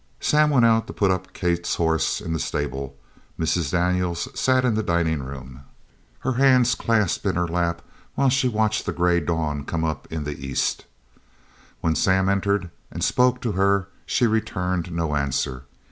Sam 0.19 0.49
went 0.49 0.65
out 0.65 0.87
to 0.87 0.93
put 0.93 1.11
up 1.11 1.31
Kate's 1.31 1.75
horse 1.75 2.21
in 2.21 2.33
the 2.33 2.39
stable. 2.39 2.97
Mrs. 3.39 3.69
Daniels 3.71 4.27
sat 4.33 4.65
in 4.65 4.73
the 4.73 4.81
dining 4.81 5.21
room, 5.21 5.61
her 6.21 6.33
hands 6.33 6.73
clasped 6.73 7.23
in 7.23 7.35
her 7.35 7.47
lap 7.47 7.83
while 8.15 8.29
she 8.29 8.47
watched 8.47 8.87
the 8.87 8.93
grey 8.93 9.19
dawn 9.19 9.63
come 9.63 9.83
up 9.83 10.07
the 10.09 10.43
east. 10.43 10.85
When 11.81 11.93
Sam 11.93 12.29
entered 12.29 12.71
and 12.89 13.03
spoke 13.03 13.41
to 13.41 13.51
her, 13.51 13.89
she 14.07 14.25
returned 14.25 14.91
no 14.91 15.15
answer. 15.15 15.65